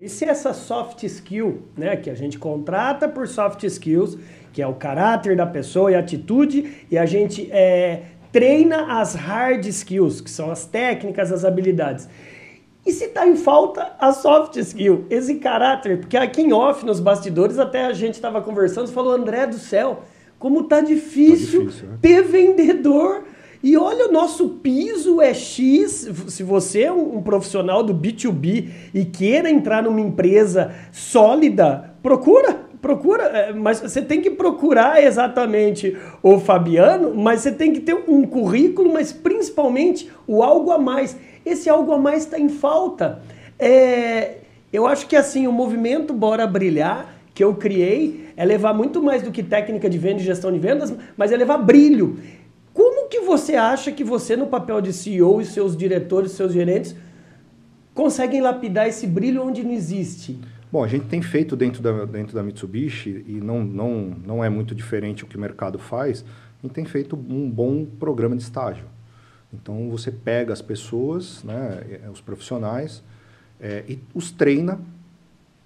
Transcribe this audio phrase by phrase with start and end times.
[0.00, 4.16] E se essa soft skill, né, que a gente contrata por soft skills,
[4.50, 9.14] que é o caráter da pessoa e a atitude, e a gente é, treina as
[9.14, 12.08] hard skills, que são as técnicas, as habilidades.
[12.86, 16.98] E se está em falta a soft skill, esse caráter, porque aqui em off, nos
[16.98, 20.04] bastidores, até a gente estava conversando, falou, André do céu,
[20.38, 21.98] como tá difícil, tá difícil né?
[22.00, 23.24] ter vendedor
[23.62, 26.08] e olha, o nosso piso é X.
[26.28, 33.24] Se você é um, profissional do B2B e queira entrar numa empresa sólida, procura, procura.
[33.24, 38.26] É, mas você tem que procurar exatamente o Fabiano, mas você tem que ter um
[38.26, 41.16] currículo, mas principalmente o algo a mais.
[41.44, 43.20] Esse algo a mais está em falta.
[43.58, 44.38] É,
[44.72, 49.22] eu acho que assim, o movimento Bora Brilhar que eu criei é levar muito mais
[49.22, 52.18] do que técnica de venda e gestão de vendas, mas é levar brilho.
[53.10, 56.94] Que você acha que você, no papel de CEO e seus diretores, seus gerentes,
[57.92, 60.38] conseguem lapidar esse brilho onde não existe?
[60.70, 64.48] Bom, a gente tem feito dentro da, dentro da Mitsubishi, e não, não, não é
[64.48, 66.24] muito diferente o que o mercado faz,
[66.62, 68.84] a gente tem feito um bom programa de estágio.
[69.52, 73.02] Então, você pega as pessoas, né, os profissionais,
[73.60, 74.80] é, e os treina,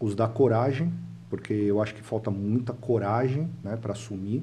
[0.00, 0.90] os dá coragem,
[1.28, 4.42] porque eu acho que falta muita coragem né, para assumir.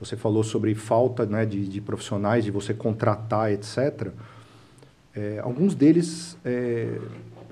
[0.00, 4.08] Você falou sobre falta né, de, de profissionais, de você contratar, etc.
[5.14, 6.98] É, alguns deles, é,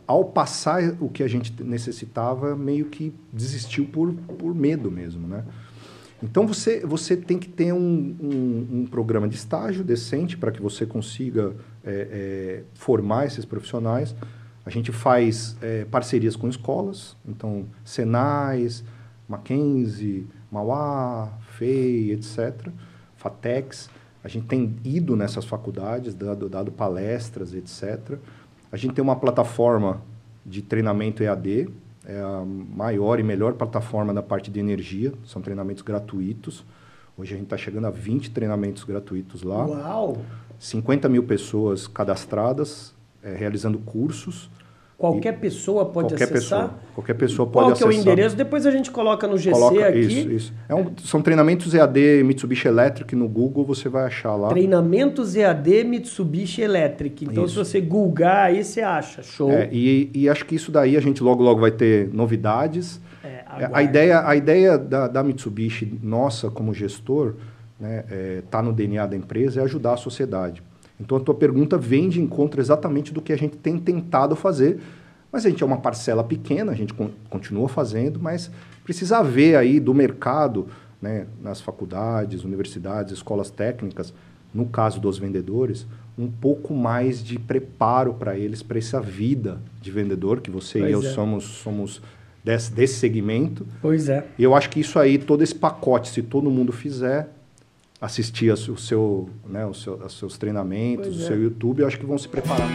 [0.07, 5.45] ao passar o que a gente necessitava, meio que desistiu por, por medo mesmo, né?
[6.23, 10.63] Então você, você tem que ter um, um, um programa de estágio decente para que
[10.63, 14.15] você consiga é, é, formar esses profissionais.
[14.65, 18.83] A gente faz é, parcerias com escolas, então Senais,
[19.29, 22.69] Mackenzie, Mauá, FEI, etc.,
[23.17, 23.91] FATEX.
[24.23, 28.19] A gente tem ido nessas faculdades, dado, dado palestras, etc.
[28.71, 30.03] A gente tem uma plataforma
[30.45, 31.69] de treinamento EAD,
[32.05, 36.65] é a maior e melhor plataforma da parte de energia, são treinamentos gratuitos.
[37.19, 39.67] Hoje a gente está chegando a 20 treinamentos gratuitos lá.
[39.67, 40.19] Uau!
[40.59, 44.51] 50 mil pessoas cadastradas, é, realizando cursos.
[44.99, 46.63] Qualquer e pessoa pode qualquer acessar?
[46.63, 47.89] Pessoa, qualquer pessoa pode acessar.
[47.89, 48.35] Qual é o endereço?
[48.35, 49.99] Depois a gente coloca no GC coloca, aqui.
[50.01, 50.55] Isso, isso.
[50.67, 54.49] É um, são treinamentos EAD Mitsubishi Electric no Google, você vai achar lá.
[54.49, 57.27] Treinamentos EAD Mitsubishi Electric.
[57.27, 57.63] Então, isso.
[57.63, 59.23] se você googar aí, você acha.
[59.23, 59.53] Show.
[59.53, 62.99] É, e, e, acho que isso daí a gente logo, logo vai ter novidades.
[63.23, 67.35] É, a ideia, a ideia da, da Mitsubishi, nossa, como gestor,
[67.79, 70.63] né, é, tá no DNA da empresa, é ajudar a sociedade.
[71.01, 74.81] Então, a tua pergunta vem de encontro exatamente do que a gente tem tentado fazer,
[75.31, 76.95] mas a gente é uma parcela pequena, a gente
[77.29, 78.51] continua fazendo, mas
[78.85, 80.67] precisa haver aí do mercado,
[81.01, 84.15] né, nas faculdades, universidades, escolas técnicas,
[84.55, 85.87] no caso dos vendedores,
[86.19, 90.91] um pouco mais de preparo para eles, para essa vida de vendedor, que você pois
[90.91, 91.13] e eu é.
[91.13, 92.01] somos, somos
[92.43, 93.67] desse, desse segmento.
[93.83, 94.25] Pois é.
[94.39, 97.29] E eu acho que isso aí, todo esse pacote, se todo mundo fizer,
[98.01, 101.27] assistir o seu, né, o seu, os seus treinamentos, pois o é.
[101.27, 101.43] seu.
[101.43, 102.69] YouTube, eu acho que vão se preparar.